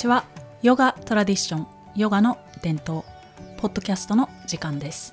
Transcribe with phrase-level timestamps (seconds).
[0.00, 0.24] こんにちは。
[0.62, 3.04] ヨガトラディションヨガの伝統
[3.58, 5.12] ポッドキャストの時間です。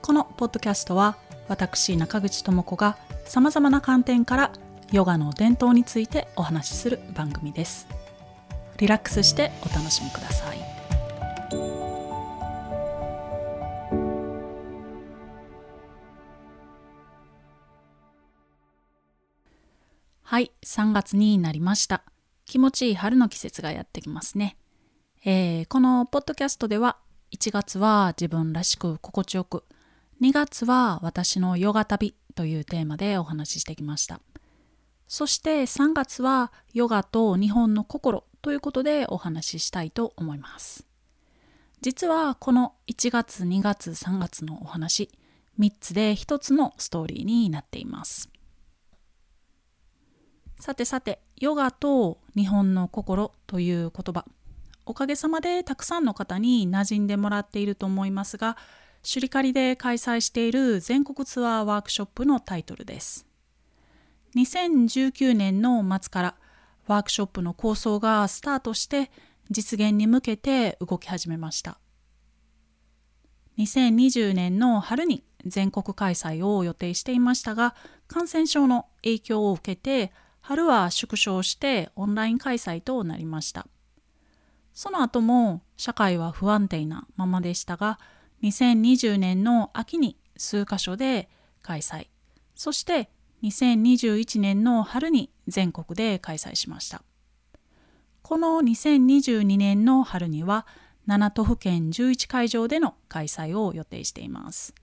[0.00, 1.16] このポッドキャストは
[1.48, 4.52] 私中口智子がさまざまな観点から
[4.92, 7.88] ヨガの伝統についてお話しする番組です。
[8.78, 10.58] リラックスしてお楽しみください。
[20.22, 22.04] はい3月になりました。
[22.46, 24.56] 気持ちいい春の季節がやってきますね、
[25.24, 26.98] えー、このポッドキャストでは
[27.32, 29.64] 1月は自分らしく心地よく
[30.22, 34.20] 2月は私のヨガ旅というテーマでお話ししてきました。
[35.08, 40.86] そして3月はヨガと日本の心ということでお話ししたいと思います。
[41.80, 45.10] 実はこの1月2月3月のお話
[45.58, 48.30] 3つで1つのストーリーになっています。
[50.58, 54.24] さてさて、ヨガと日本の心という言葉、
[54.86, 58.56] おかげさまでたくさんの方に馴染んでもらっていると思いますが、
[59.02, 63.26] シュリカリで開催している全国ツアーワークショップのタイトルです。
[64.36, 66.34] 2019年の末から
[66.86, 69.10] ワークショップの構想がスタートして
[69.50, 71.78] 実現に向けて動き始めました。
[73.58, 77.76] 2020年の春に全国開催を予定していましたが
[78.08, 80.12] 感染症の影響を受けて
[80.46, 83.66] 春は縮小してオンライン開催となりました。
[84.74, 87.98] その後も社会は不安定なままでしたが、
[88.42, 91.30] 2020年の秋に数カ所で
[91.62, 92.08] 開催、
[92.54, 93.08] そして
[93.42, 97.02] 2021年の春に全国で開催しました。
[98.20, 100.66] この2022年の春には
[101.08, 104.74] 7都府県11会場での開催を予定しています。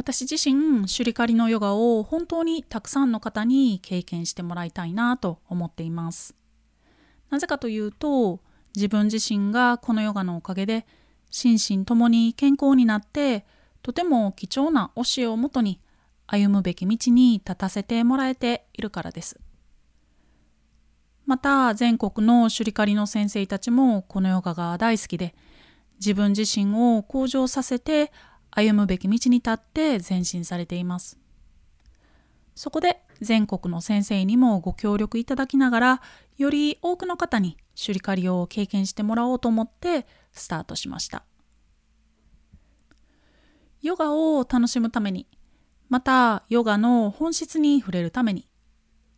[0.00, 6.34] 私自身シュリカリのヨガを本当にたくさんの方に経験してもらいたいなと思っています。
[7.28, 8.40] なぜかというと
[8.74, 10.86] 自分自身がこのヨガのおかげで
[11.30, 13.44] 心身ともに健康になって
[13.82, 15.82] とても貴重な教えをもとに
[16.26, 19.38] 歩むべき道に立たせてもらえているからです。
[21.26, 25.34] また全国のシュリカリの先生たちもこのヨガが大好きで
[25.96, 28.10] 自分自身を向上させて
[28.50, 31.18] 歩むべき道に立って前進されています。
[32.54, 36.02] そこで全国の先生にもご協力いただきながら
[36.36, 41.24] より多くの方にシュリカリを経験してもらおうと思ってスタートしました。
[43.82, 45.26] ヨガを楽しむために
[45.88, 48.46] またヨガの本質に触れるために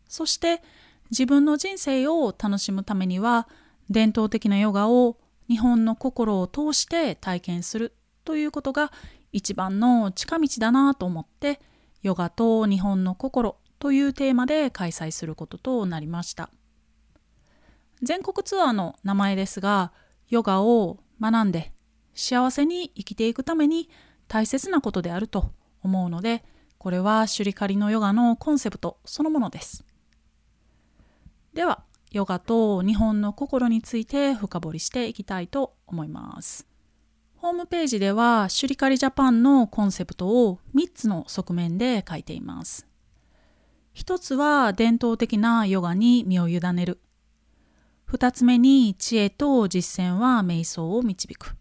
[0.09, 0.63] そして
[1.11, 3.49] 自分の人生を楽しむためには
[3.91, 5.19] 伝統的なヨガを
[5.49, 7.95] 日本の心を通して体験する
[8.25, 8.93] ということが
[9.33, 11.61] 一番の近道だなと思って
[12.03, 16.51] ヨガと日本の心というテーマで開催することとなりました。
[18.03, 19.93] 全国ツアーの名前ですが
[20.29, 21.73] ヨガを学んで
[22.15, 23.89] 幸せに生きていくために
[24.29, 26.45] 大切なことであると思うので
[26.79, 29.85] これはシュリカリのヨガのコンセプトそのものです。
[31.55, 36.72] ではヨガと日本の心について深掘りしていきたいと思います。
[37.43, 42.87] ホームページではシュリカリジャパンのコンセプトを3つの側面で書いています。
[43.93, 47.01] 一つは伝統的なヨガに身を委ねる。
[48.05, 51.57] 二つ目に知恵と実践は瞑想を導く。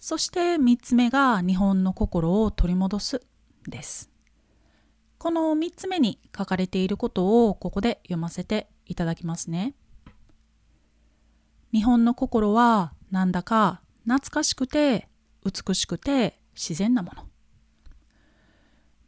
[0.00, 3.20] そして三つ目が日本の心を取り戻す
[3.68, 4.10] です。
[5.18, 9.74] この三つ目に書かれていることをここで読ませていただきますね。
[11.70, 15.08] 日本の心はなんだか懐かしくて
[15.44, 17.24] 美しくて自然なもの。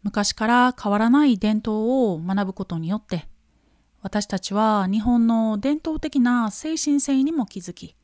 [0.03, 3.27] 昔から変わらない伝統を学ぶことによって
[4.03, 7.97] 私たちは日本の伝統的な精神性にも気づき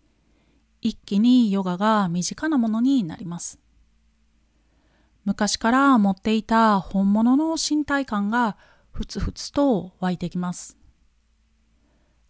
[0.80, 3.60] 一気にヨガが身近なものになります。
[5.24, 8.56] 昔から持っていた本物の身体感が
[8.90, 10.76] ふつふつと湧いてきます。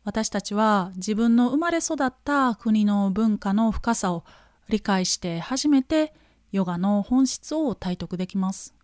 [0.05, 4.25] 私たちは自分の生まれ育った国の文化の深さを
[4.69, 6.15] 理解して初めて
[6.53, 8.75] ヨガの本質を体得できます。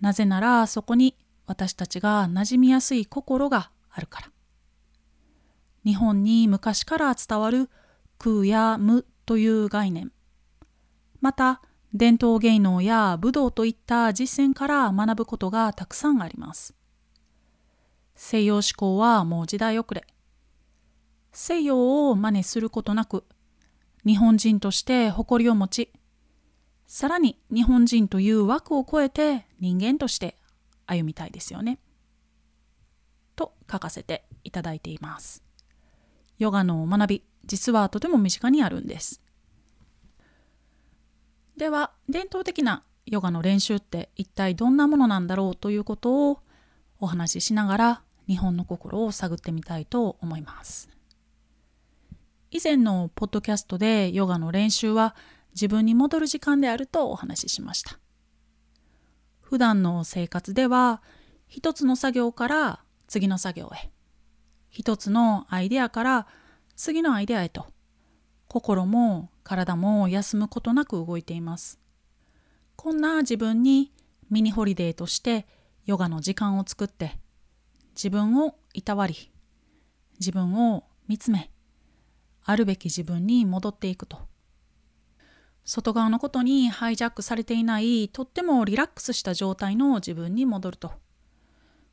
[0.00, 4.30] なぜならそこに私たちが馴染みやすい心があるから。
[5.84, 7.70] 日本に昔から伝わる
[8.18, 10.12] 空や無という概念。
[11.20, 11.62] また
[11.94, 16.74] 伝統芸能や武道といった実践から学ぶことがたくさんあります。
[18.14, 20.06] 西洋思考はもう時代遅れ。
[21.32, 23.24] 西洋を真似することなく
[24.08, 25.92] 日本人として誇りを持ち、
[26.86, 30.38] さらに日本人という枠を超えて人間として
[30.86, 31.78] 歩みたいですよね。
[33.36, 35.44] と書かせていただいています。
[36.38, 39.20] ヨガの学び、実はとても身近にあるんです。
[41.58, 46.40] では、伝統的なヨガの練習って一体どんなものなんだろうということを
[46.98, 50.97] お話ししながら日本の心を探ってみたいと思います。
[52.50, 55.14] 以前のポッドキャストでヨガの練習は
[55.54, 57.98] 自分に戻る時間であるとお話ししました。
[59.40, 61.02] 普段の生活では
[61.46, 63.90] 一つの作業から次の作業へ
[64.68, 66.26] 一つのアイデアから
[66.76, 67.66] 次のアイデアへと
[68.46, 71.78] 心も体も休むことなく動いています。
[72.76, 73.92] こんな自分に
[74.30, 75.46] ミニホリデーとして
[75.84, 77.18] ヨガの時間を作って
[77.94, 79.32] 自分をいたわり
[80.20, 81.50] 自分を見つめ
[82.48, 84.20] あるべき自分に戻っていくと。
[85.66, 90.92] 外側のことにハイジャックされていないとってもリラックスした状態の自分に戻ると。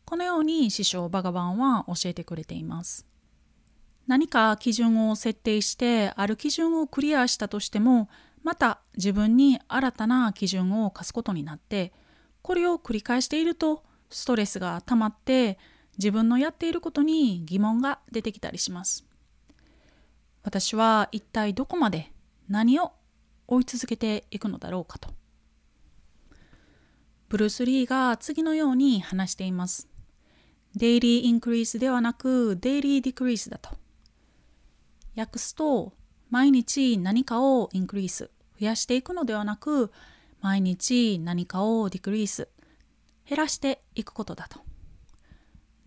[0.06, 3.06] このように師匠バガバンは教えてくれています。
[4.08, 8.08] 何か基準を設定してある基準をクリアしたとしても
[8.42, 11.92] また自分に新たな基準を課すことになって
[12.42, 15.58] これを繰り返しているとストレスが溜まって
[15.98, 19.06] 自分のやっていることに疑問が出てきたりします。
[20.46, 22.12] 私は一体どこまで
[22.50, 22.92] 何を
[23.48, 25.10] 追い続けていくのだろうかと。
[27.30, 29.90] ブルース・リーが次のように話しています。
[30.76, 33.72] デイリーインクリースではなくデイリーディクリースだと。
[35.18, 35.94] 訳すと
[36.30, 39.92] 毎日何かをインクリース増やしていくのではなく
[40.42, 42.50] 毎日何かをディクリース
[43.28, 44.60] 減らしていくことだと。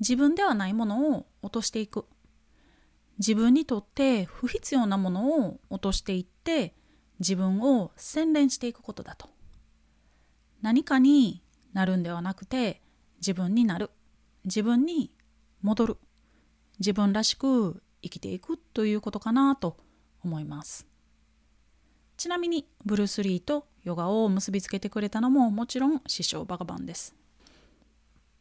[0.00, 2.06] 自分ではないものを落としていく。
[3.18, 6.74] 自分にとって不必要なものを落としていって
[7.18, 9.28] 自分を洗練していくことだと。
[10.62, 11.42] 何かに
[11.72, 12.80] なるんではなくて
[13.18, 13.90] 自分になる。
[14.44, 15.12] 自分に
[15.62, 15.96] 戻る。
[16.78, 19.76] 自分らしく生きていくということかなと
[20.24, 20.86] 思います。
[22.16, 27.14] ちなみにブルース・リーとヨガを結びつけてくれたのももちろん師匠バガバンです。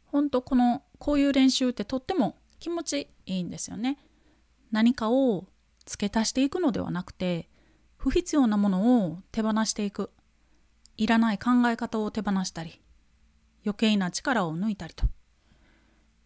[0.06, 3.98] 本当このこういう練習ってとっても気持ちいいんですよね。
[4.70, 5.46] 何かを
[5.86, 7.48] 付け足していくのではなくて
[7.96, 10.10] 不必要なものを手放していく
[10.96, 12.80] いらない考え方を手放したり
[13.64, 15.06] 余計な力を抜いたりと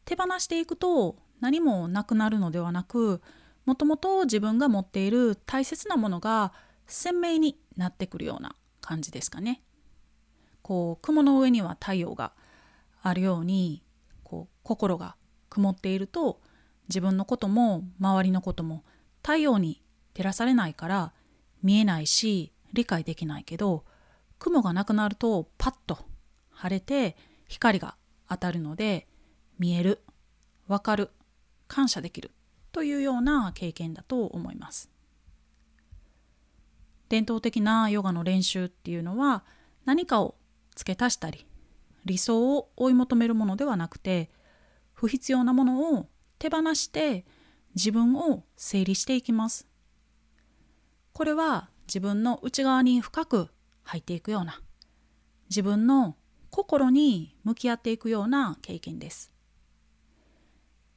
[0.05, 3.21] 手放していくと何もなくなるのではなく
[3.65, 6.53] もともと自分が持っている大切なものが
[6.87, 9.63] 鮮明になってくるような感じですかね。
[10.63, 12.33] こう雲の上には太陽が
[13.03, 13.83] あるように
[14.23, 15.17] こう心が
[15.49, 16.41] 曇っていると
[16.89, 18.85] 自分のことも周りのことも
[19.23, 19.83] 太陽に
[20.15, 21.13] 照らされないから
[21.63, 23.85] 見えないし理解できないけど
[24.39, 25.99] 雲がなくなるとパッと
[26.51, 27.17] 晴れて
[27.49, 27.97] 光が
[28.29, 29.07] 当たるので
[29.59, 30.03] 見える
[30.67, 31.11] わかる
[31.69, 32.31] 感謝できる
[32.73, 34.91] というような経験だと思います。
[37.09, 39.45] 伝統的なヨガの練習っていうのは
[39.85, 40.35] 何かを
[40.75, 41.47] 付け足したり
[42.07, 44.31] 理想を追い求めるものではなくて
[44.95, 46.07] 不必要なものを
[46.43, 47.25] 手放して
[47.77, 49.69] 自分を整理していきます。
[51.13, 53.49] これは自分の内側に深く
[53.85, 54.61] 入っていくような
[55.51, 56.17] 自分の
[56.51, 59.31] 心に向き合っていくような経験です。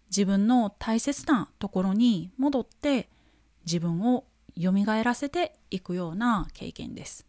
[0.10, 3.08] 自分の大切なところに戻って
[3.68, 4.26] 自分を
[4.60, 4.72] 蘇
[5.04, 7.28] らせていくような経験です。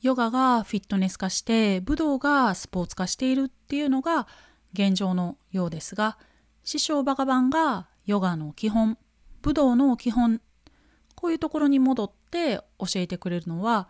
[0.00, 4.26] ヨガがフィットネス化して武道がスポーツ化しているっていうのが
[4.72, 6.18] 現状のようですが
[6.64, 8.98] 師匠バカバンがヨガの基本
[9.42, 10.40] 武道の基本
[11.14, 13.88] こういうところに戻って教えてくれるのは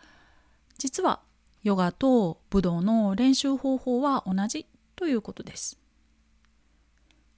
[0.78, 1.20] 実は
[1.62, 4.66] ヨガと武道の練習方法は同じ
[4.96, 5.78] ということです。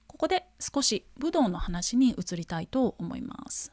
[0.07, 3.71] ここで少し武道の話に移りたいと思います。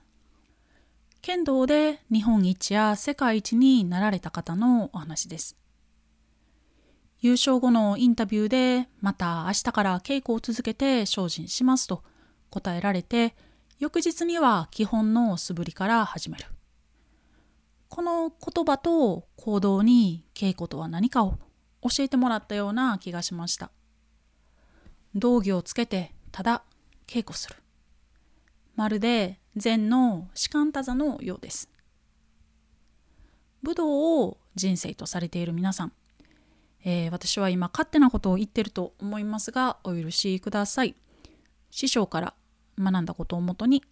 [1.21, 5.57] 剣道で日本一や世界一になられた方のお話です。
[7.21, 12.05] 優勝後のインタビューでまた明日から稽古を続けて精進しますと
[12.51, 13.35] 答えられて
[13.79, 16.47] 翌日には基本の素振りから始める。
[17.89, 21.39] この言葉と行動に稽古とは何かを
[21.83, 23.71] 教えてもらったような気がしました。
[25.15, 26.63] 道着をつけてただ
[27.07, 27.57] 稽古する。
[28.77, 31.71] まるで禅の士官多座のようです。
[33.63, 35.93] 武道を人生とされている皆さん、
[36.85, 40.95] えー、私は今勝手なことを言ってると思いますがお許しください。
[41.71, 42.35] 師匠から
[42.79, 43.83] 学んだことをもとに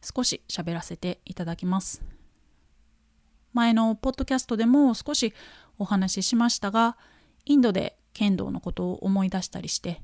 [0.00, 2.02] 少し喋らせていただきます。
[3.52, 5.34] 前のポッドキャストでも少し
[5.78, 6.96] お話ししましたが
[7.44, 10.02] インドで剣道のことを思い出したりして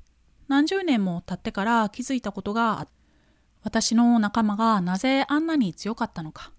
[0.48, 2.88] 何十年も経ってから気づいたことが
[3.62, 6.52] 私の仲間がなぜあんなに強かったのか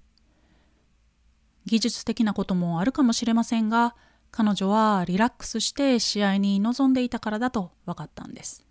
[1.66, 3.96] 技術的なこともあるかもしれませんが
[4.32, 8.66] 彼女はリラックスして試合に臨んでいたからだと分かったんです。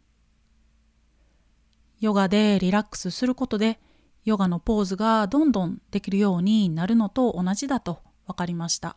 [2.00, 3.80] ヨガでリラックスすることで
[4.24, 8.96] ヨガのポーズがどんどんできるようになるのと同じだと分かりました。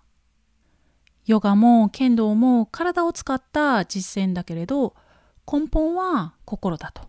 [1.25, 4.95] ヨガも剣道も体を使った実践だけれど
[5.51, 7.03] 根本は心だと。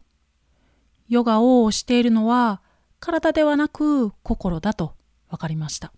[1.08, 2.62] ヨガをしているのは
[3.00, 4.94] 体ではなく心だと
[5.28, 5.92] 分かりました。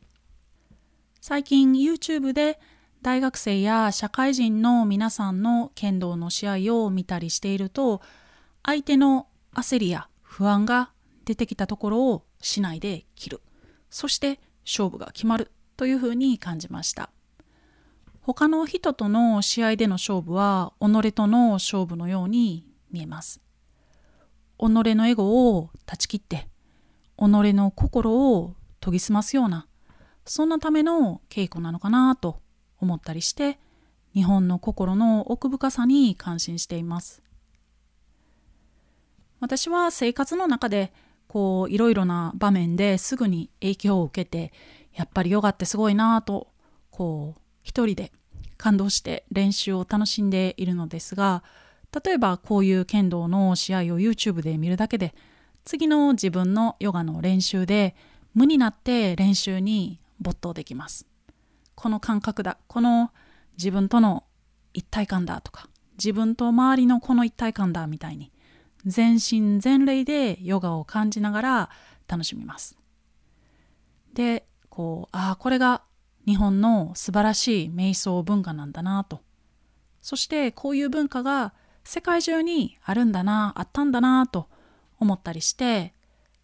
[1.20, 2.58] 最近 YouTube で
[3.04, 8.00] 大学生や社会人の皆さんの剣道の試合を見たりしていると
[8.62, 10.90] 相手の焦りや不安が
[11.26, 13.42] 出てきたところをしないで切る。
[13.90, 17.11] そして勝負が決まるというふうに感じました。
[18.23, 23.42] 他の人との試合での勝負は己との勝負のように見えます。
[24.58, 26.49] 己のエゴを断ち切って
[27.18, 29.66] 己の心を研ぎ澄ますような
[30.25, 32.40] そんなための稽古なのかなと
[32.81, 33.59] 思ったりして
[34.14, 37.23] 日本の心の奥深さに感心しています
[39.40, 40.93] 私は生活の中で
[41.26, 44.52] こういろいろな場面ですぐに影響を受けて
[44.95, 46.49] やっぱりヨガってすごいなと
[46.90, 48.12] こう一人で
[48.57, 51.43] 感動して練習を楽しんでいるのですが
[52.04, 55.14] 例えばこういう剣道の試合を YouTube で見るだけで
[55.64, 57.97] 次の自分のヨガの練習で
[58.35, 61.07] 無になって練習に没頭できます。
[61.75, 63.11] この感覚だこの
[63.57, 64.25] 自分との
[64.73, 68.33] 一体感だとか自分と周りのこの一体感だみたいに
[68.85, 71.71] 全身全霊でヨガを感じながら
[72.07, 72.76] 楽しみます。
[74.12, 75.83] でこうああこれが
[76.26, 79.21] 日本の素晴らしい瞑想文化なんだなと
[80.00, 81.54] そしてこういう文化が
[81.85, 84.49] 世界中にあるんだなあったんだなと
[84.99, 85.93] 思ったりして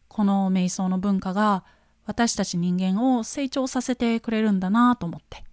[0.08, 1.64] この瞑想の文化が
[2.10, 5.44] 私たち人間を成長させてくれるんだなと思って。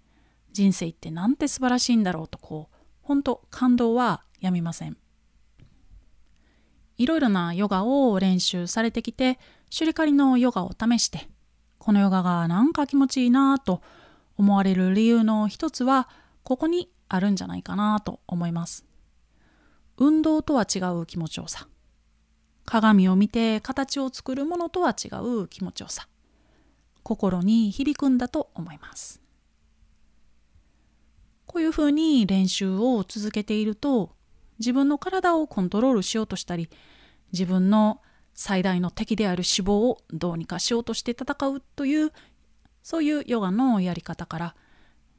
[0.53, 4.97] 人生ってなんて素晴らしいんだろうとこう本当感動はやみません。
[6.97, 9.37] いろいろなヨガを練習されてきて
[9.69, 11.29] シュリカリのヨガを試して
[11.77, 13.83] このヨガがなんか気持ちいいなと
[14.35, 16.09] 思われる理由の一つは
[16.41, 18.83] ここにあるんじゃないかなと思います。
[19.97, 21.67] 運動とは違う気持ちよさ。
[22.65, 26.07] 鏡を見て形を作るものとは違う気持ちよさ。
[27.07, 29.21] 心に響くんだと思います。
[31.45, 34.11] こういうふうに練習を続けていると
[34.59, 36.69] 自分の体をコントロールしようとしたり
[37.31, 38.01] 自分の
[38.33, 42.11] 最大の敵である脂肪をどうにかしようとして戦うという
[42.83, 44.55] そういうヨガのやり方から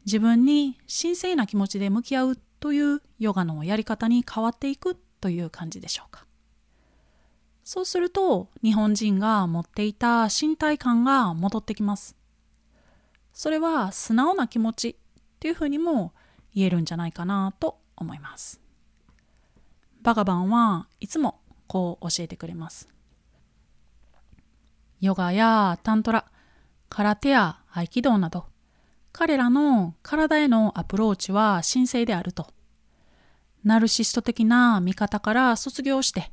[0.04, 6.27] 自分に神聖な気持ちで向き合うというヨガのやり方に変わっていくという感じでしょうか。
[7.70, 12.16] そうすると日本人が持っていた身体感が戻ってきます。
[13.34, 14.94] それは素直な気持ちっ
[15.38, 16.14] ていうふうにも
[16.54, 18.62] 言えるんじゃないかなと思います。
[20.00, 22.88] バガバンはいつもこう教えてくれます。
[25.02, 26.25] ヨガやタントラ、
[26.88, 28.46] 空手や合気道など
[29.12, 32.46] 彼らの体へのアプローチは神聖であると。
[33.62, 36.32] ナルシスト的な見方から卒業して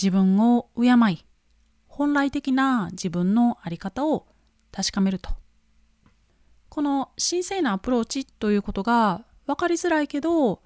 [0.00, 1.24] 自分を敬い
[1.88, 4.28] 本来的な自分の在り方を
[4.70, 5.30] 確かめると。
[6.68, 10.62] この神聖なアプローチということが分かりづらいけど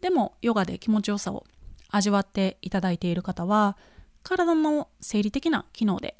[0.00, 1.44] でもヨガで気持ちよさを
[1.90, 3.76] 味わっていただいている方は
[4.22, 6.16] 体の生理的な機能で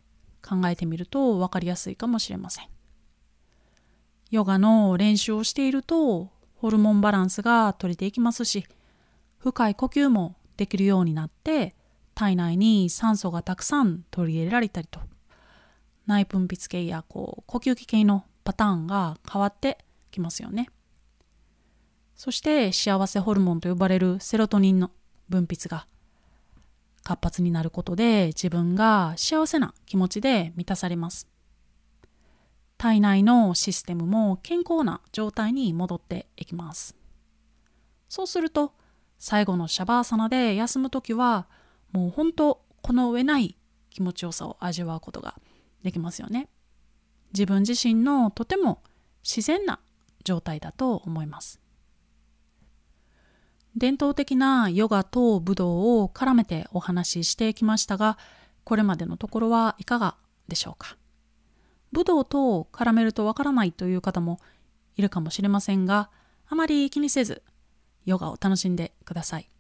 [0.47, 2.67] 考えてみると分かりやすいかもしれません。
[4.31, 8.67] ヨガの練習をしているとホルモンバランスが取れていきますし
[9.39, 11.75] 深い呼吸もできるようになって
[12.17, 15.01] 体内に酸素がたくさん取り入れられたりと
[16.07, 19.79] 内分泌系やこう呼吸器系のパターンが変わって
[20.11, 20.71] きますよね。
[22.15, 24.91] そして幸せホルモンと呼ばれるセロトニンの
[25.29, 25.87] 分泌が
[27.03, 31.29] 活発になることで自分が幸せな気持ちで満たされます。
[32.79, 36.97] 体内のシステムも健康な状態に戻っていきます。
[38.09, 38.73] そうすると
[39.19, 41.47] 最後のシャバーサナで休む時は
[41.93, 43.57] もう本当この上ない
[43.91, 45.35] 気持ちよさを味わうことが
[45.83, 46.49] できますよね。
[47.33, 48.83] 自分自身のとても
[49.23, 49.81] 自然な
[50.25, 51.61] 状態だと思います。
[53.77, 58.17] 伝統的なヨガと武道を絡めてお話ししてきましたが、
[58.65, 60.17] これまでのところはいかが
[60.49, 60.97] でしょうか？
[61.93, 64.41] 武道と絡めるとわからないという方も
[64.97, 66.11] いるかもしれませんが、
[66.49, 67.43] あまり気にせず
[68.05, 69.51] ヨガを楽しんでください。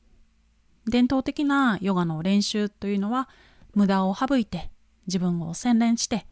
[0.86, 3.28] 伝統的なヨガの練習というのは
[3.74, 4.70] 無駄を省いて
[5.06, 6.26] 自分を洗練して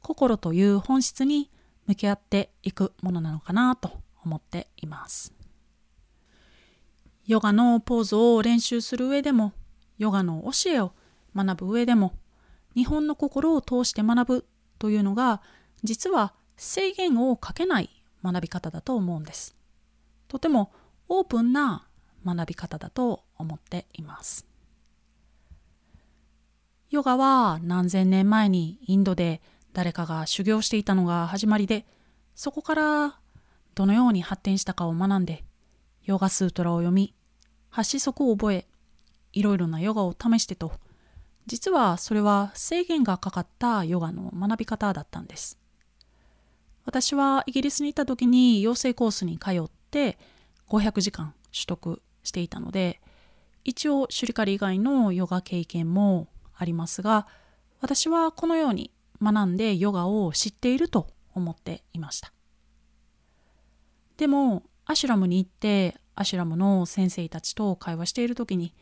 [0.00, 1.50] 心という本質に
[1.86, 3.90] 向き合っていくものなのかなと
[4.24, 5.32] 思っています。
[7.26, 9.52] ヨガのポーズを練習する上でも
[9.96, 10.92] ヨガの教えを
[11.34, 12.12] 学ぶ上でも
[12.74, 14.46] 日本の心を通して学ぶ
[14.78, 15.40] というのが
[15.82, 17.90] 実は制限をかけない
[18.22, 19.56] 学び方だと思うんです。
[20.28, 20.72] とても
[21.08, 21.86] オープンな
[22.24, 24.46] 学び方だと思っています。
[26.90, 29.40] ヨガは何千年前にインドで
[29.72, 31.84] 誰かが修行していたのが始まりで
[32.36, 33.18] そこから
[33.74, 35.42] どのように発展したかを学んで
[36.04, 37.12] ヨガスートラを読み
[37.70, 38.66] 発子則を覚え
[39.32, 40.72] いろいろなヨガを試してと
[41.46, 45.58] 実はそれは制限がかかったヨガの学び方だったんです
[46.84, 50.16] 私はイギリスにいた時に養成コースに通って
[50.68, 53.00] 500時間取得していたので
[53.62, 56.26] 一応シュリカリ以外のヨガ経験も
[56.56, 57.26] ありますが
[57.80, 58.90] 私はこのように
[59.22, 62.32] 学んでヨガを知っていると思っていました。
[64.16, 68.74] でもアシュラムに行ってアシュラムの先生たちと会話している時に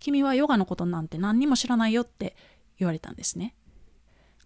[0.00, 2.36] 君はヨガのことなんて何にも知らないよって
[2.78, 3.54] 言われたんですね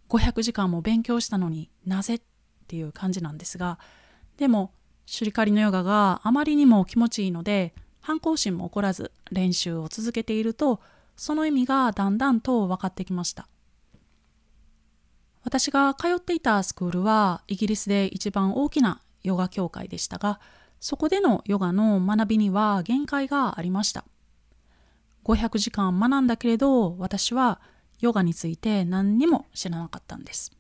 [0.09, 2.17] 500時間も勉強したのになぜ？
[2.17, 2.21] っ
[2.69, 3.79] ていう感じなんですが
[4.37, 4.73] でも
[5.07, 7.75] シュリカリのヨガがあまりにも気持ちいいので
[8.09, 10.81] 反抗心も起こらず練習を続けていると
[11.15, 13.49] その意味がだんだんと分かってきました。
[15.45, 20.41] 私が通っていたスクールはイギリスで一番大きなヨガ協会でしたが
[20.81, 24.07] そこでのヨガの学びには限界がありました。
[25.25, 27.61] 500時間学んだけれど私は
[28.01, 30.51] ヨガについて何にも知らなかったんです。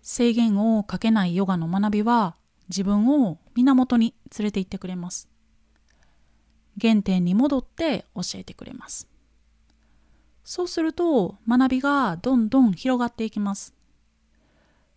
[0.00, 2.36] 制限をかけないヨガの学びは
[2.68, 5.33] 自分を源に連れて行ってくれます。
[6.80, 9.08] 原点に戻って教えてくれます
[10.44, 13.74] そうすると学びがどんどん広がっていきます。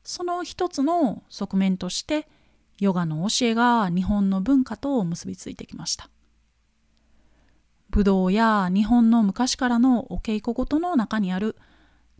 [0.04, 2.28] その一つの側面として
[2.80, 6.10] ヨガの教えが日本の文化と結びついてきました。
[7.90, 11.56] 武道や日本の昔からのお稽古事の中にある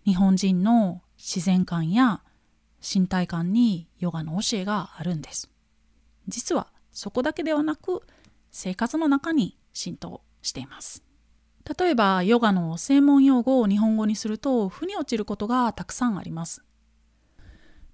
[0.06, 2.22] 日本人の自然観や
[2.82, 5.50] 身体感にヨガの教えがあるんです。
[6.30, 8.04] 実はそこだけではなく
[8.52, 11.04] 生活の中に浸透しています。
[11.80, 16.64] 例えばヨガの専門用語を日本語にすると腑に落ちることがたくさんあります。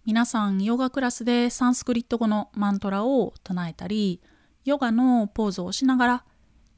[0.05, 4.21] 皆さんヨガクラスでサンスクリット語のマントラを唱えたり
[4.65, 6.25] ヨガのポーズをしながら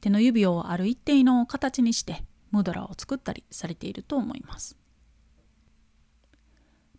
[0.00, 4.76] 手の指をある一定の形にしてムドラを作ったりされていると思います。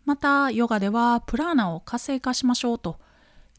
[0.04, 2.98] またヨガではプラーナを活性化しましょうと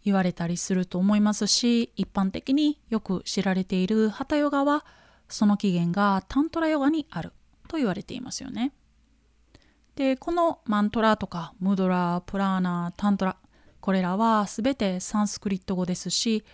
[0.04, 4.86] 言われたりすると思いますし一般的によく知られているハタヨガは
[5.28, 7.34] その起源がタントラヨガにある
[7.68, 8.74] と言われていますよね。
[9.96, 13.38] でこのマントラとかムドラプラーナタントラ
[13.82, 16.46] これらは全てサンスクリット語ですし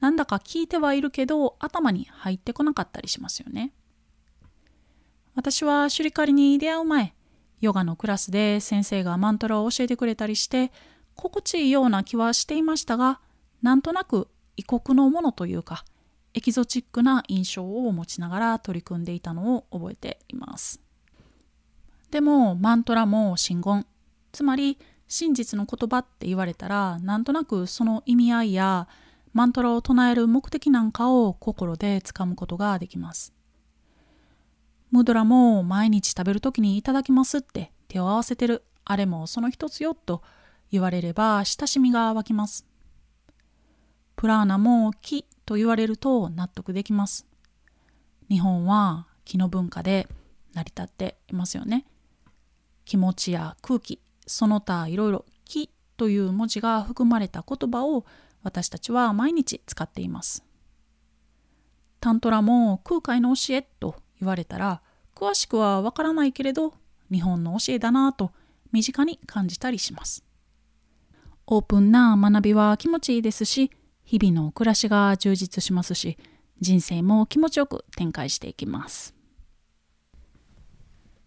[0.00, 3.72] なんだか聞いてはいるけど頭に入ってこなかったりしますよね。
[5.34, 7.14] 私はシュリカリに出会う前
[7.60, 10.72] ヨガのクラスで先生がマントラを教えてくれたりして
[11.14, 13.20] 心地いいような気はしていましたが
[13.62, 15.84] なんとなく異国のものというか
[16.34, 20.80] エキゾチックな印象を持ちながら取り組んでいたのを覚えています。
[22.10, 23.86] でもマントラも真言
[24.32, 28.88] つまり真実の言葉って言われたらなんとなくその意味合いや
[29.32, 33.32] マントラを唱える目的なんかを心でつかむことができます。
[34.90, 40.22] ムドラも毎日食べる時にいただきますって手を合わせてるあれもその一つよと
[40.72, 42.66] 言われれば親しみが湧きます。
[44.16, 47.26] プラーナも木と言われると納得できます。
[48.30, 50.08] 日本は気の文化で
[50.54, 51.84] 成り立っていますよね。
[52.86, 58.06] 気持ちや空気、その他いろいろ気という文字が含まれた言葉を
[58.42, 60.42] 私たちは毎日使っています。
[62.00, 64.80] タントラも空海の教えと言われたら
[65.14, 66.72] 詳しくはわからないけれど
[67.12, 68.32] 日本の教えだなと
[68.72, 70.24] 身近に感じたりします。
[71.46, 73.70] オープンな学びは気持ちいいですし
[74.04, 76.18] 日々の暮らしが充実しますし
[76.60, 79.14] 人生も気持ちよく展開していきます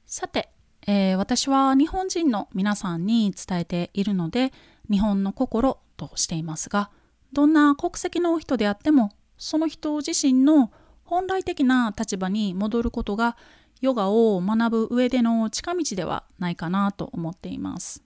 [0.06, 0.50] さて、
[0.88, 4.54] えー、私は日本人の皆さんに伝えているので
[4.90, 6.90] 日本の心としていますが
[7.34, 10.72] どんな国籍の人であってもその人自身の
[11.04, 13.36] 本来的な立場に戻ることが
[13.82, 18.05] ヨガを学ぶ上での近道ではないかなと思っています。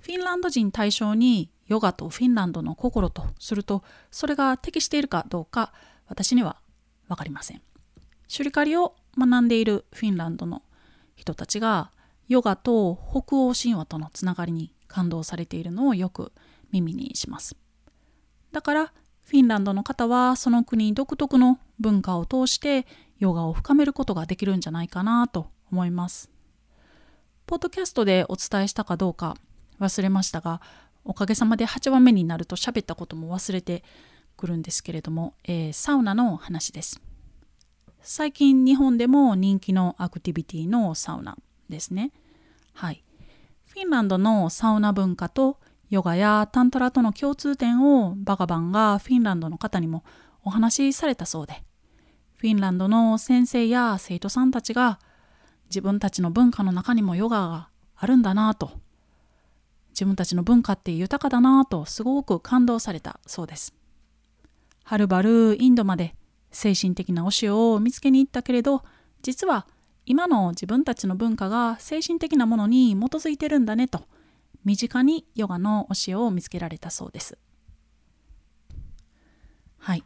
[0.00, 5.72] フィンランド人対象にヨガとフィンランドの心とするとそれが適しているかどうか
[6.06, 6.60] 私には
[7.08, 7.62] 分かりません
[8.26, 10.62] シュリカリを学んでいるフィンランドの
[11.16, 11.90] 人たちが
[12.28, 16.32] ヨガと北欧神話とのつながりに感動されているのをよく
[16.70, 17.56] 耳にします。
[18.52, 18.92] だから
[19.24, 22.86] フィンランドの方はその国独特の文化を通して
[23.18, 26.30] ヨガを深めることができるんじゃないかなと思います。
[27.46, 29.36] ポッドキャストでお伝えしたかどうか
[29.80, 30.60] 忘れましたが
[31.04, 33.82] おかげさまで8話目になると喋ったことも忘れて
[34.36, 37.00] くるんですけれども、えー、サウナの話です。
[38.00, 41.36] 最近日本でも人気のアクティビティのサウナ
[41.68, 42.12] ですね。
[42.74, 43.04] はい。
[43.66, 45.58] フィンランドのサウナ文化と
[45.90, 50.04] ヨガやタントラとの共通点をバガバンがフィンランドの方にも
[50.44, 51.62] お話しされたそうで、
[52.36, 55.00] フィンランドの先生や生徒さんたちが
[55.70, 58.72] 自分たちの文化の中にもヨガがあるんだなと、
[59.98, 63.74] 自分たちの文化って豊かだなとすごく感動されたそうです。
[64.84, 66.14] はるばるインドまで
[66.52, 68.84] 精神的な教えを見つけに行ったけれど、
[69.22, 69.66] 実は
[70.06, 74.06] 今の自分たちの文化が精神的なものに基づいてるんだねと
[74.64, 77.36] 身近にヨガの教えを見つけられたそうです。
[79.78, 80.04] はい。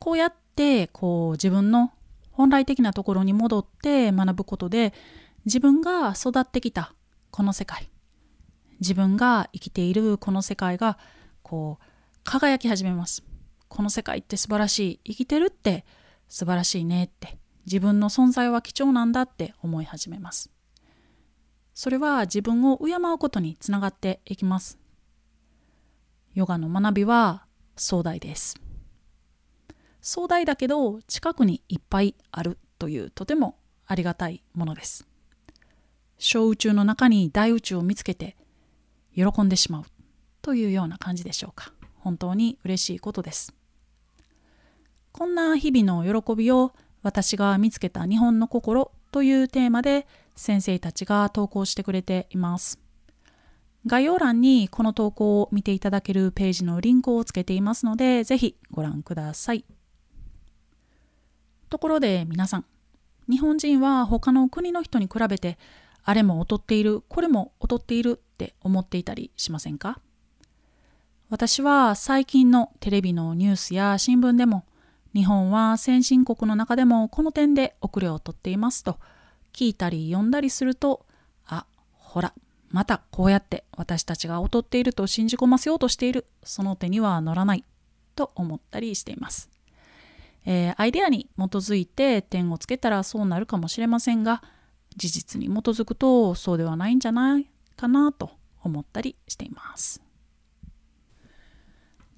[0.00, 1.92] こうやってこう自分の
[2.32, 4.92] 本来的なところに戻って学ぶことで
[5.44, 6.92] 自分が育ってきた
[7.30, 7.88] この世界
[8.80, 10.98] 自分が生きているこの世界が
[11.42, 11.84] こう
[12.24, 13.22] 輝き始めます。
[13.68, 15.84] この世界って素晴らしい生きてるって
[16.28, 20.50] 素晴らしいねって自分の存在は貴重なんだって思い始めます。
[21.74, 24.78] それは自分を敬うことにつながっていきます。
[26.34, 28.60] ヨガの学びは壮大です。
[30.00, 35.06] 壮大だけど近くにいっぱいあるというとてもありがたいものです。
[36.18, 38.36] 小宇宙の中に大宇宙を見つけて
[39.14, 39.84] 喜んでしまう
[40.42, 41.72] というような感じでしょうか。
[41.96, 43.54] 本当に嬉しいことです。
[45.12, 52.78] こんな日々の喜びを私が見つけた日本の心というテーマで先生たちが投稿してくれています。
[53.86, 59.64] 概要欄にこの投稿を見ていただけるページのリンクをつけていますので、ぜひご覧ください。
[61.70, 62.64] ところで皆さん、
[63.30, 65.58] 日本人は他の国の人に比べて、
[66.08, 70.00] あれも劣っている、これも劣っているって思っていたりしませんか？
[71.28, 74.64] 私は最近のテレビのニュースや新聞でも
[75.14, 78.98] 日本は先進国の中でもこの点で遅れをとっていますと
[79.52, 81.04] 聞いたり読んだりすると
[81.44, 82.32] あほら
[82.70, 87.64] またこうやって私たちが劣っていると信じ込ませようとしているその手には乗らない
[88.16, 89.50] と思ったりしています、
[90.46, 94.42] えー、アイデアに基づいて点をつけたらそうなるかもしれませんが
[94.98, 98.32] 事実に基づくとそうではないんじゃないかなと
[98.62, 100.02] 思ったりしています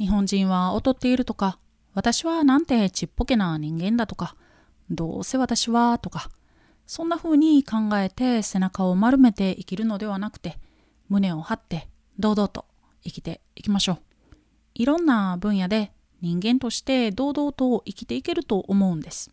[0.01, 1.61] 日本人は劣っているとか
[1.95, 4.37] 私はなんてちっぽけな人間だとか、
[4.90, 6.31] どうせ私はとか、
[6.87, 10.59] そんな風に考えて背中を丸めて生きるのではなくて、
[11.09, 11.88] 胸を張って
[12.19, 12.64] 堂々と
[13.03, 13.99] 生きていきましょう。
[14.75, 19.33] いろんな分野で人間として堂々と生きていけると思うんです。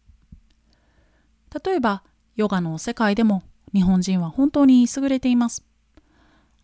[1.64, 2.04] 例えば、
[2.38, 5.66] ヨガの世界でも日本人は本当に優れています。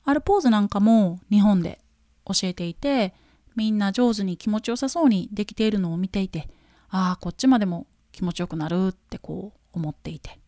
[0.06, 1.80] あるポーズなんかも日本で
[2.26, 3.14] 教えていて、
[3.56, 6.50] みんな上手に気持ちよさそうにできているのを見ていて
[6.90, 10.40] ああこっちまでも気持ちよくなるってこう思っていて。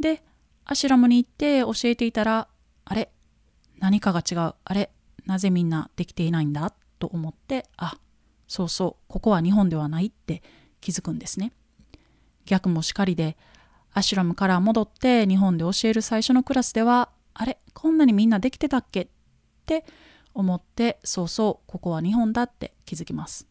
[0.00, 0.24] で
[0.64, 2.48] アシュラムに行って教えていたら
[2.86, 3.12] あれ？
[3.78, 4.54] 何かが違う。
[4.64, 4.90] あれ？
[5.26, 6.72] なぜみんなできていないんだ？
[6.98, 7.98] と思ってあ
[8.48, 10.42] そうそうここは日本ではないって
[10.80, 11.52] 気づくんですね。
[12.46, 13.36] 逆もしかりで
[13.96, 19.08] アシュラムから戻って日本で教える最初のクラスではあれこんなにみんなできてたっけっ
[19.64, 19.86] て
[20.34, 23.48] 思ってそうそうここは日本だって気づきます。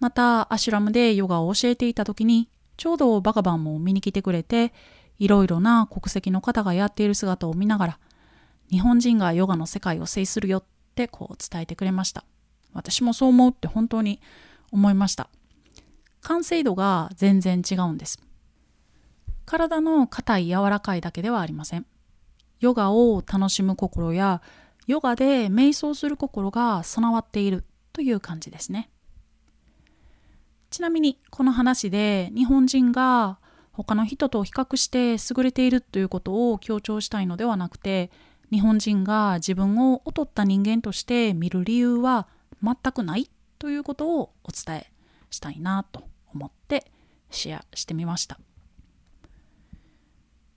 [0.00, 4.72] またアシュラムでヨガを教えていた時にちょうどバカバンも見に来てくれて
[5.20, 7.98] いろいろな国籍の方がやっている姿を見ながら
[8.72, 10.64] 日本人がヨガの世界を制するよっ
[10.96, 12.24] てこう伝えてくれました。
[12.72, 14.20] 私もそう思うって本当に
[14.72, 15.28] 思いました。
[16.22, 18.20] 完成度が全然違うんです。
[19.46, 21.86] 体の硬い柔らかいだけではありません
[22.60, 24.40] ヨガを楽しむ心や
[24.86, 28.90] ヨガで瞑想する心が備わっているという感じですね。
[30.70, 33.38] ちなみにこの話で日本人が
[33.72, 38.10] 他の人と比較して優れているということを強調したいのではなくて
[38.50, 42.26] 日本人が自分を劣った人間として見る理由は
[42.62, 44.90] 全くないということをお伝え
[45.30, 46.02] したいなと
[46.34, 46.90] 思って
[47.30, 48.38] シェアしてみました。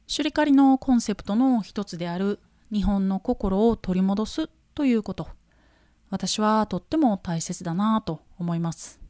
[0.10, 2.40] シュリカリのコンセプトの一つである
[2.72, 5.28] 日本の心を取り戻すということ。
[6.10, 9.02] 私はとっても大切だなと思います。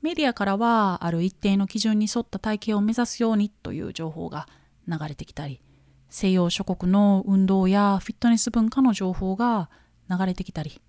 [0.00, 4.48] メディアからはある一定の基準に沿った体型を目指すようにという情報が
[4.88, 5.60] 流れてきたり
[6.08, 9.70] 西洋諸国の運動やフィットネス文化の情報が
[10.10, 10.80] 流れてきたり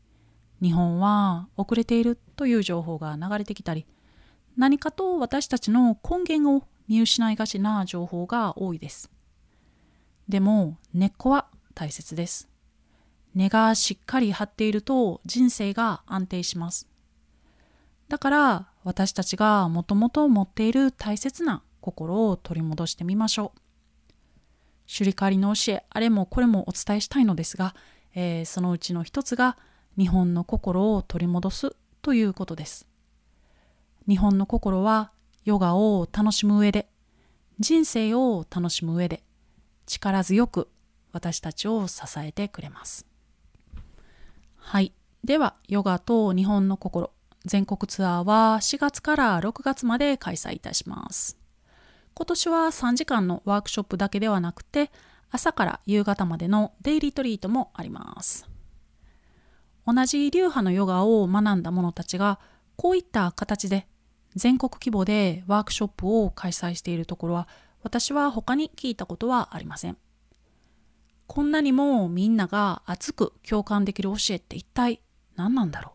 [0.64, 3.86] 日本は遅れているという情報が流れてきたり
[4.58, 9.12] 何かと私たちの根源を見失いがちな情報が多いです
[10.28, 12.50] でも根っこは大切です
[13.36, 16.88] 根がしっかり張っていると人生が安定します
[18.10, 23.60] だから私たちがもともと持っている大切な心を取り戻してみましょう。
[24.86, 27.74] シュリカリの教え、あれもこれもお伝えしたいのですが、
[28.14, 29.58] えー、そのうちの一つが
[29.98, 32.88] 日本の心を取り戻すということです。
[34.08, 35.12] 日本の心は
[35.46, 36.88] ヨガを楽しむ上で、
[37.60, 39.24] 人生を楽しむ上で、
[39.86, 40.70] 力強く
[41.12, 43.06] 私たちを支えてくれます。
[44.58, 44.94] はい。
[45.24, 47.12] では、ヨガと日本の心、
[47.46, 51.38] 全国ツアーは4月から6月まで開催いたします。
[52.14, 54.92] 今年は3時間のワークショップだけではなくて、
[55.30, 58.48] 朝から夕方までのデイリートリートもあります。
[59.86, 62.40] 同じ流派のヨガを学んだ者たちが、
[62.78, 63.88] こういった形で
[64.36, 67.48] 全国規模でワークショップを開催しているところは、
[67.84, 69.98] 私は他に聞いたことはありません。
[71.28, 75.02] こんなにもみんなが熱く共感できる教えって一体
[75.36, 75.94] 何なんだろ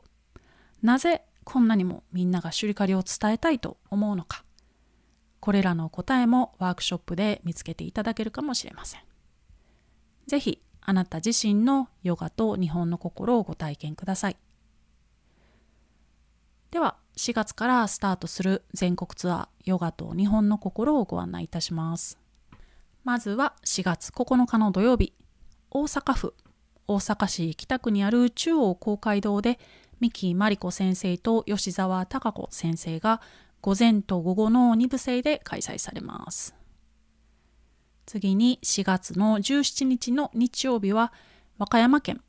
[0.83, 0.87] う？
[0.87, 4.44] なぜこんなにもみんながシュリカリを伝えたいと思うのか？
[5.40, 9.01] これらの答えもワークショップで見つけていただけるかもしれません。
[10.27, 14.37] 是非あなた自身のヨガと日本の心をご体験ください。
[16.70, 22.18] では4月からスタートする全国ツアーヨガと日本の心をご案内いたします
[23.04, 25.12] まずは4月9日の土曜日
[25.70, 26.35] 大阪府
[26.87, 29.59] 大阪市北区にある中央公会堂で
[30.00, 33.20] 三木真理子先生と吉沢孝子先生が
[33.61, 36.54] 午前と午後の2部制で開催されます。
[38.07, 41.12] 次に4月の17日の日曜日は
[41.59, 42.22] 和歌山県、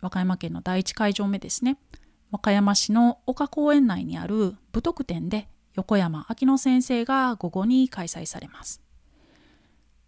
[0.00, 1.78] 和歌山県の第一会場目ですね。
[2.30, 8.82] 和歌山市の岡公園内にある武徳店で横山明乃先生が午後に開催されます。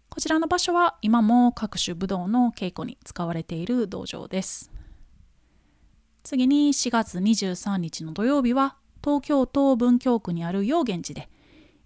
[0.09, 4.71] こちらの場所は今も各種武道の稽古に使われている道場です。
[6.23, 11.29] 次に4月23日の土曜日は東京都文京区にある陽源寺で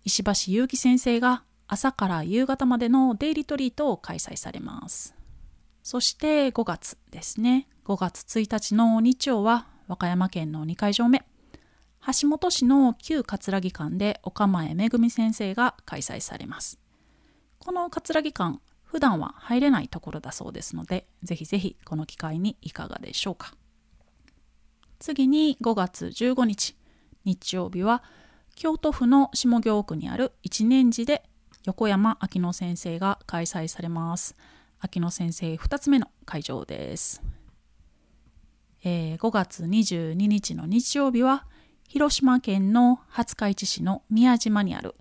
[0.03, 5.15] 石橋祐樹先生が朝から夕方までのデイリトリートを開催されます。
[5.83, 7.67] そして5月ですね。
[7.85, 11.23] 5月1日の日曜は和歌山県の2会場目
[12.21, 16.77] 橋本市の旧葛城館で岡前めぐみ先生が開催されます。
[17.59, 23.53] この葛城館普段は入れないところだそうですのでぜひぜひこの機会にいかがでしょうか。
[24.99, 26.75] 次に5月15日
[27.23, 28.03] 日曜日は
[28.55, 31.23] 京都府の下京区にある一年寺で
[31.65, 34.35] 横山明乃先生が開催されます。
[34.93, 37.21] 明乃先生2つ目の会場です。
[38.83, 41.45] えー、5月22日の日曜日は
[41.87, 44.95] 広島県の廿日市市の宮島にある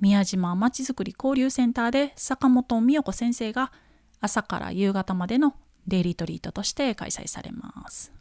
[0.00, 3.72] 宮島まちづくり交流センターで坂本美代子先生が
[4.20, 5.54] 朝から夕方までの
[5.86, 8.12] デイリートリートとして開催されます。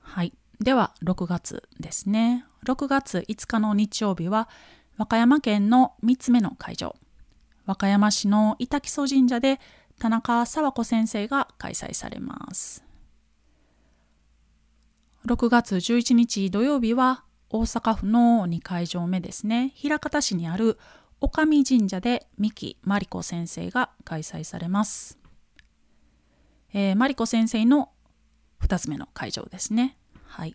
[0.00, 0.32] はい。
[0.60, 2.46] では、6月ですね。
[2.64, 4.48] 6月5日の日曜日は、
[4.96, 6.96] 和歌山県の3つ目の会場、
[7.66, 9.60] 和歌山市の板木曽神社で
[9.98, 12.85] 田中沢子先生が開催されます。
[15.26, 20.78] 6月11日土曜日は、大阪府の2会場目ですね、枚方市にある
[21.20, 25.18] 女将神社で三木真理子先生が開催されます。
[26.72, 27.90] えー、真理子先生の
[28.62, 29.98] 2つ目の会場ですね。
[30.26, 30.54] はい。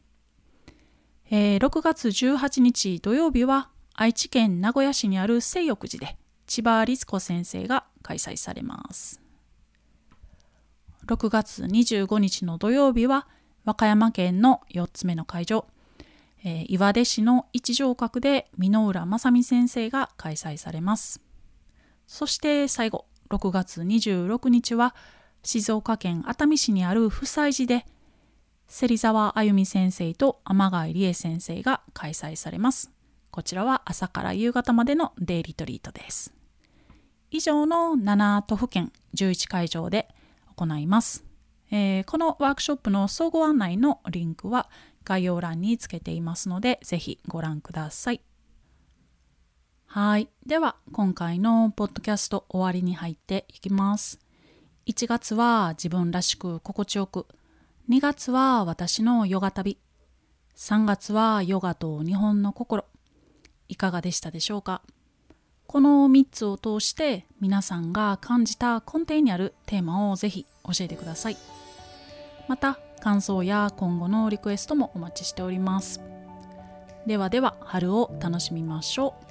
[1.30, 9.20] えー、6月18日土曜日は愛知県名古屋市にある清浴寺で千葉律子先生が開催されます。
[11.08, 13.28] 6月25日の土曜日は
[13.66, 15.66] 和歌山県の4つ目の会場、
[16.44, 21.22] えー、岩出市の一条閣で箕浦正美先生が開催されます。
[22.08, 24.96] そして最後、6月26日は
[25.44, 27.86] 静岡県熱海市にある夫妻寺で
[28.68, 32.92] 芹沢あゆみ先生と天貝理恵先生が開催されます。
[33.30, 36.34] こちらは朝から夕方までのデイリトリートです。
[37.32, 40.08] 以上の7都府県11会場で
[40.56, 41.31] 行います。
[41.72, 44.70] えー、このワークショップの総合案内のリンクは
[45.04, 48.22] 概要欄につけていますので、ぜひご覧ください。
[49.86, 50.30] はい。
[50.46, 54.20] では、今回のポッドキャスト終わりに入っていきます。
[54.86, 57.28] 1月は自分らしく心地よく
[57.90, 59.78] 2月は私のヨガ旅。
[60.56, 62.86] 3月はヨガと日本の心
[63.68, 64.82] いかがでしたでしょうか？
[65.72, 71.38] この3つを通して皆さんが感じた根底にあるテーマをぜひ教えてください
[72.48, 76.02] また感想や今後のリクエストもお待ちしております。
[77.06, 79.31] ではでは春を楽しみましょう。